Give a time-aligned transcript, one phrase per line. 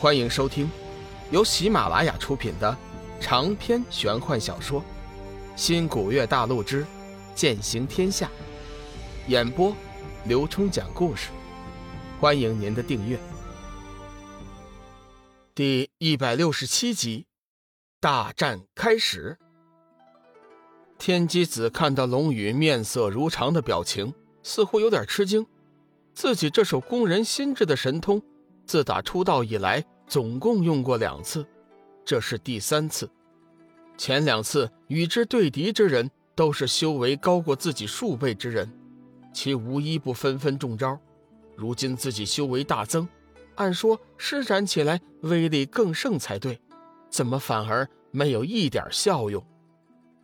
[0.00, 0.66] 欢迎收听
[1.30, 2.74] 由喜马拉雅出品的
[3.20, 4.80] 长篇玄幻小说
[5.54, 6.86] 《新古月大陆之
[7.34, 8.26] 剑行天下》，
[9.30, 9.76] 演播
[10.24, 11.28] 刘冲讲故事。
[12.18, 13.20] 欢迎您的订阅。
[15.54, 17.26] 第一百六十七集，
[18.00, 19.36] 大战开始。
[20.96, 25.46] 天机子看到龙宇面色如常的表情，似乎有点吃惊。
[26.14, 28.22] 自己这手攻人心智的神通。
[28.70, 31.44] 自打出道以来，总共用过两次，
[32.04, 33.10] 这是第三次。
[33.98, 38.72] 前两次与之对敌之人都是修为高过自己数倍之人，
[39.32, 40.96] 其无一不纷纷中招。
[41.56, 43.08] 如今自己修为大增，
[43.56, 46.56] 按说施展起来威力更盛才对，
[47.10, 49.44] 怎么反而没有一点效用？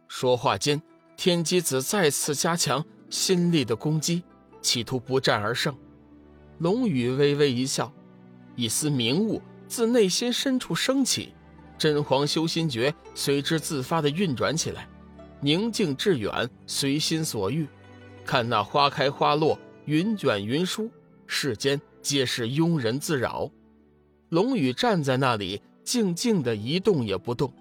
[0.06, 0.80] 说话间，
[1.16, 4.22] 天机子再次加强心力的攻击，
[4.62, 5.76] 企图不战而胜。
[6.58, 7.92] 龙宇微微一笑。
[8.56, 11.32] 一丝明悟自内心深处升起，
[11.78, 14.88] 真皇修心诀随之自发地运转起来，
[15.40, 17.68] 宁静致远，随心所欲。
[18.24, 20.90] 看那花开花落，云卷云舒，
[21.26, 23.50] 世间皆是庸人自扰。
[24.30, 27.52] 龙宇站在那里，静静的一动也不动，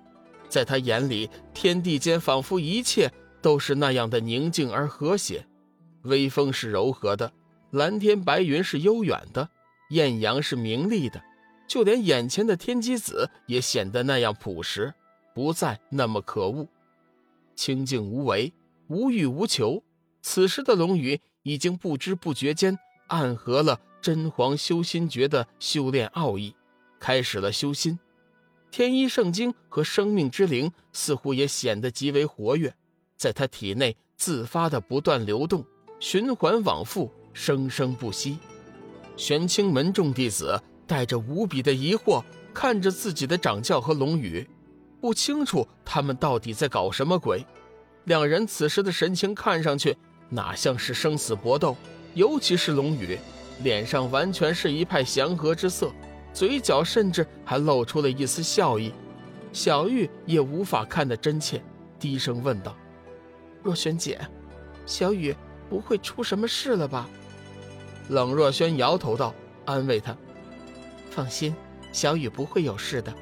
[0.49, 5.45] 在他眼里，天地间仿佛一切都是那样的宁静而和谐，
[6.03, 7.31] 微风是柔和的，
[7.71, 9.47] 蓝天白云是悠远的。
[9.89, 11.23] 艳阳是明丽的，
[11.67, 14.93] 就连眼前的天机子也显得那样朴实，
[15.33, 16.67] 不再那么可恶。
[17.55, 18.51] 清静无为，
[18.87, 19.83] 无欲无求。
[20.21, 26.55] 此时的龙宇已经不知不觉间暗合了真皇修心诀的修炼奥义，
[26.99, 27.99] 开始了修心。
[28.71, 32.75] 天一圣经和生命之灵似乎也显得极为活跃，
[33.15, 35.63] 在他体内自发的不断流动，
[35.99, 38.37] 循环往复，生生不息。
[39.17, 44.47] 玄清门众弟子带着无比的疑惑看着自己的掌教和龙宇，
[44.99, 47.45] 不清楚他们到底在搞什么鬼。
[48.05, 49.95] 两人此时的神情看上去
[50.29, 51.75] 哪像是生死搏斗，
[52.13, 53.17] 尤其是龙宇，
[53.63, 55.91] 脸上完全是一派祥和之色，
[56.33, 58.93] 嘴角甚至还露出了一丝笑意。
[59.51, 61.63] 小玉也无法看得真切，
[61.97, 62.75] 低声问道
[63.63, 64.19] ：“若萱姐，
[64.85, 65.33] 小雨
[65.69, 67.09] 不会出什么事了吧？”
[68.09, 69.33] 冷若萱摇头道
[69.65, 70.15] ：“安慰他，
[71.09, 71.55] 放心，
[71.91, 73.13] 小雨不会有事的。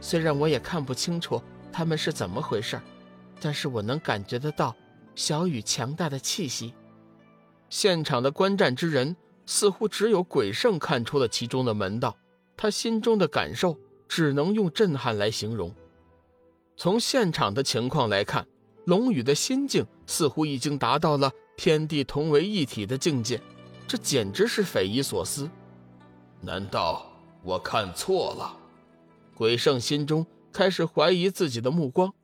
[0.00, 2.80] 虽然我也看不清楚他们是怎么回事，
[3.40, 4.74] 但是我能感觉得到
[5.14, 6.72] 小雨强大的气息。”
[7.68, 9.14] 现场的观战之人
[9.46, 12.16] 似乎只有鬼圣看出了其中的门道，
[12.56, 13.78] 他心中的感受
[14.08, 15.72] 只能用震撼来形容。
[16.76, 18.46] 从现场的情况来看，
[18.86, 23.40] 龙宇的心境似乎已经达到了天地同为一体的境界。
[23.90, 25.50] 这简直是匪夷所思，
[26.40, 27.10] 难道
[27.42, 28.56] 我看错了？
[29.34, 32.14] 鬼圣心中开始怀疑自己的目光。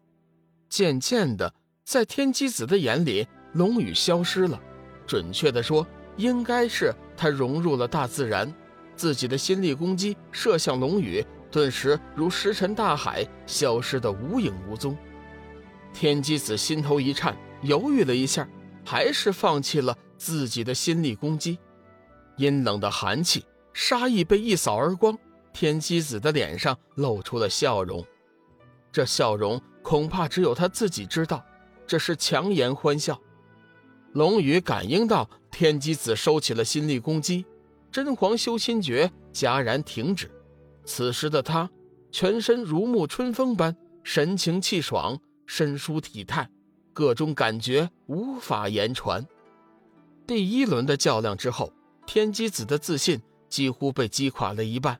[0.68, 4.62] 渐渐的，在天机子的眼里，龙宇消失了。
[5.08, 5.84] 准确的说，
[6.16, 8.54] 应该是他融入了大自然，
[8.94, 14.96] 自己的心力攻击射向龙宇，顿时如石沉大海，消失的无影无踪。
[15.92, 18.48] 天机子心头一颤，犹豫了一下，
[18.84, 19.98] 还是放弃了。
[20.16, 21.58] 自己的心力攻击，
[22.36, 25.16] 阴冷的寒气、杀意被一扫而光。
[25.52, 28.04] 天机子的脸上露出了笑容，
[28.92, 31.42] 这笑容恐怕只有他自己知道，
[31.86, 33.18] 这是强颜欢笑。
[34.12, 37.46] 龙宇感应到天机子收起了心力攻击，
[37.90, 40.30] 真皇修心诀戛然停止。
[40.84, 41.70] 此时的他，
[42.12, 46.50] 全身如沐春风般，神清气爽，身舒体态，
[46.92, 49.26] 各种感觉无法言传。
[50.26, 51.72] 第一轮的较量之后，
[52.04, 54.98] 天机子的自信几乎被击垮了一半。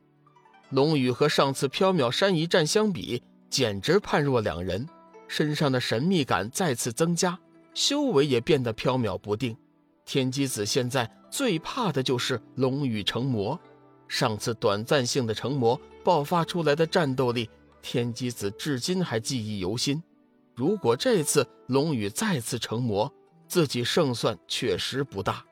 [0.71, 3.21] 龙宇和上次缥缈山一战相比，
[3.51, 4.89] 简直判若两人，
[5.27, 7.37] 身上的神秘感再次增加，
[7.75, 9.57] 修为也变得缥缈不定。
[10.05, 13.59] 天机子现在最怕的就是龙宇成魔。
[14.07, 17.51] 上次短暂性的成魔爆发出来的战斗力，
[17.83, 20.01] 天机子至今还记忆犹新。
[20.55, 23.13] 如果这次龙宇再次成魔，
[23.47, 25.45] 自己胜算确实不大，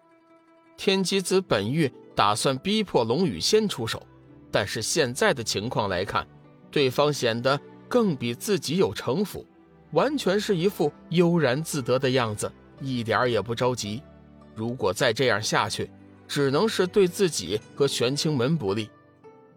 [0.76, 4.05] 天机子本欲打算逼迫龙宇先出手，
[4.50, 6.26] 但是现在的情况来看，
[6.70, 7.58] 对方显得
[7.88, 9.46] 更比自己有城府，
[9.93, 12.50] 完全是一副悠然自得的样子，
[12.81, 14.02] 一点也不着急。
[14.55, 15.91] 如果再这样下去，
[16.26, 18.91] 只能是对自己和玄清门不利。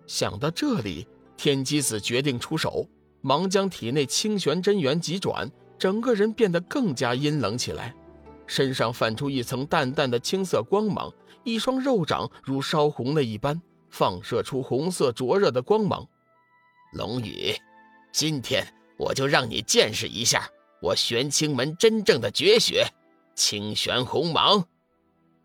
[0.05, 2.87] 想到这里，天机子决定出手，
[3.21, 7.95] 忙将体内清玄真元急转，整个人变得更加阴冷起来。
[8.47, 11.13] 身上泛出一层淡淡的青色光芒，
[11.43, 16.07] 一双肉掌如烧红了一般，放射出红色灼热的光芒。
[16.93, 17.53] 龙宇，
[18.11, 18.65] 今天
[18.97, 20.49] 我就让你见识一下
[20.81, 22.87] 我玄清门真正的绝学——
[23.35, 24.65] 清玄红芒。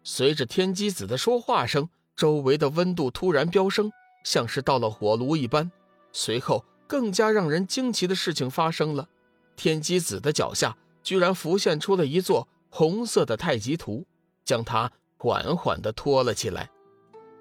[0.05, 3.90] 随着天机子的说话声，周围的温度突然飙升，
[4.25, 5.70] 像是到了火炉一般。
[6.12, 9.08] 随后，更加让人惊奇的事情发生了：
[9.56, 14.02] 天机子的脚下居然浮现出了一座红色的太极图，
[14.46, 16.70] 将他缓缓地托了起来。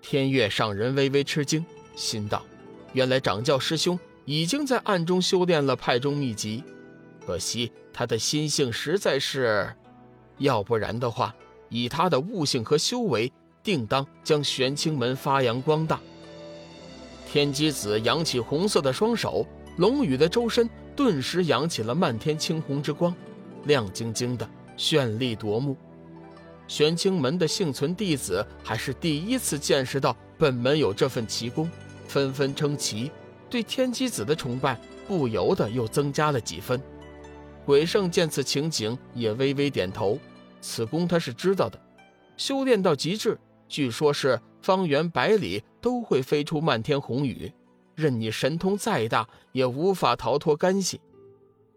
[0.02, 2.44] 天月上人微微吃惊，心道。
[2.92, 6.62] 原来掌教师兄已经在暗中修炼了派中秘籍，
[7.26, 9.74] 可惜他的心性实在是，
[10.38, 11.34] 要不然的话，
[11.70, 13.32] 以他的悟性和修为，
[13.64, 15.98] 定当将玄清门发扬光大。
[17.26, 19.48] 天机子扬起红色的双手，
[19.78, 23.16] 龙宇的周身顿时扬起了漫天青红之光，
[23.64, 24.46] 亮晶晶的，
[24.78, 25.78] 绚丽夺目。
[26.68, 31.70] 玄清门的幸存弟子还是第一次见识到本门有这份奇功。
[32.08, 33.10] 纷纷称奇，
[33.50, 34.78] 对天机子的崇拜
[35.08, 36.82] 不由得又增加了几分。
[37.66, 40.20] 鬼圣见此情景，也微微点头。
[40.60, 41.80] 此功他是知道的，
[42.36, 43.40] 修炼到极致，
[43.70, 47.50] 据说是方圆百里都会飞出漫天红雨，
[47.96, 51.00] 任你神通再大，也无法逃脱干系。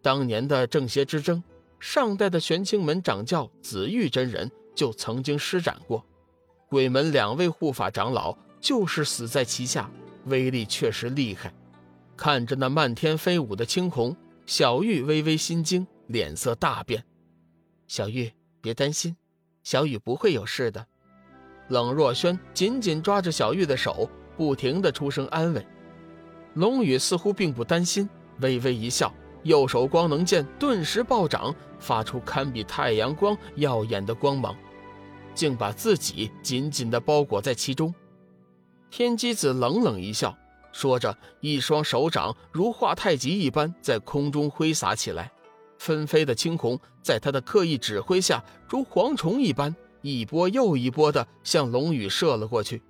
[0.03, 1.41] 当年的正邪之争，
[1.79, 6.05] 上代的玄清门掌教紫玉真人就曾经施展过，
[6.69, 9.91] 鬼门两位护法长老就是死在其下。
[10.27, 11.53] 威力确实厉害，
[12.17, 14.17] 看着那漫天飞舞的青红，
[14.47, 17.05] 小玉微微心惊，脸色大变。
[17.87, 18.33] 小玉，
[18.63, 19.15] 别担心，
[19.63, 20.87] 小雨不会有事的。
[21.69, 25.67] 冷若轩紧紧抓着小玉的手，不停的出声安慰。
[26.55, 28.09] 龙宇似乎并不担心，
[28.41, 29.13] 微微一笑，
[29.45, 34.57] 右手光能剑顿时暴涨，发出堪比太阳光耀眼的光芒，
[35.35, 37.95] 竟把自己紧紧的包裹在其中。
[38.91, 40.37] 天机子冷冷一笑，
[40.73, 45.31] 说着，一双手掌如画太极一般在空中挥洒起来，
[45.79, 52.81] 纷飞的青红在他的刻意指挥下，如蝗虫一般，一波又一波的向龙宇射了过去。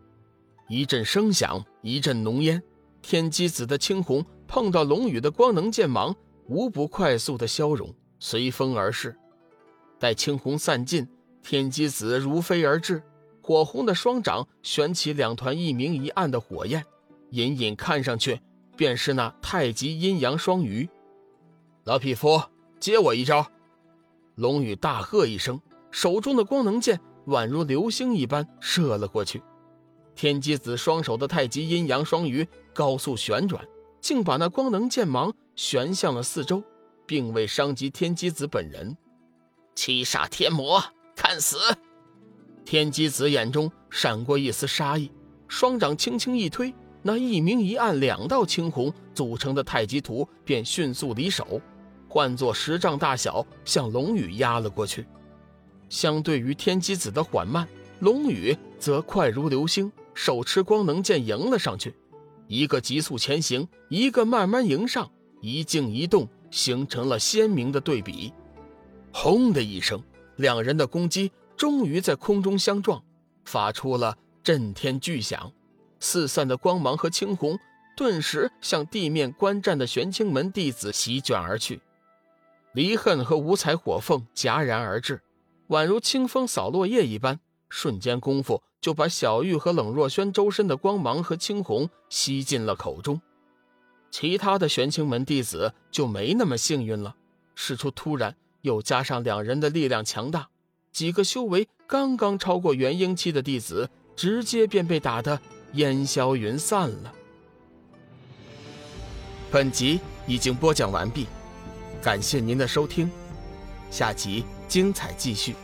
[0.69, 2.63] 一阵声响，一阵浓烟，
[3.03, 6.15] 天机子的青红碰到龙宇的光能剑芒，
[6.47, 9.17] 无不快速的消融，随风而逝。
[9.99, 11.09] 待青红散尽，
[11.43, 13.03] 天机子如飞而至。
[13.43, 16.83] 火红的双掌旋起两团一明一暗的火焰，
[17.31, 18.41] 隐隐看上去
[18.75, 20.89] 便是那太极阴阳双鱼。
[21.85, 22.41] 老匹夫，
[22.81, 23.47] 接我一招！
[24.37, 29.43] 龙宇大喝一声，手中的光能剑宛如流星一般射了过去。
[30.15, 33.63] 天机子双手的太极阴阳双鱼高速旋转，
[34.05, 36.63] 竟把那光能剑芒旋向了四周，
[37.07, 38.95] 并未伤及天机子本人。
[39.75, 40.85] 七煞天魔，
[41.17, 41.57] 看死！
[42.67, 45.11] 天机子眼中闪过一丝杀意，
[45.49, 51.59] 双掌轻轻一推，那一明一暗两道青红组成的太极图便迅速离手，
[52.07, 55.07] 换作十丈大小，向龙宇压了过去。
[55.89, 57.67] 相对于天机子的缓慢，
[58.01, 61.95] 龙宇则快如流星，手持光能剑迎了上去，
[62.47, 65.11] 一个急速前行，一个慢慢迎上，
[65.41, 68.33] 一静一动，形成了鲜明的对比。
[69.13, 70.03] 轰的一声，
[70.37, 71.31] 两人的攻击。
[71.57, 73.01] 终于在空中相撞，
[73.45, 75.53] 发出了震天巨响，
[76.01, 77.57] 四散的光芒和青红
[77.97, 81.81] 顿时向地面观战的玄清门弟子席卷而去。
[82.73, 85.23] 离恨和五彩火凤戛然而至，
[85.69, 87.39] 宛如清风扫落叶一般，
[87.69, 93.19] 瞬间功夫就把小玉和冷若轩周身的光芒和青红吸进了口中。
[94.11, 97.17] 其他的玄清门弟子就没那么幸运了，
[97.55, 100.51] 事出突然，又加上两人的力量强大。
[100.93, 105.41] 几个修为刚刚超过元婴期的弟子，直接便被打得
[105.73, 107.15] 烟消云散了。
[109.51, 111.27] 本集已经播讲完毕，
[112.03, 113.11] 感谢您的收听，
[113.91, 115.55] 下集精彩继续。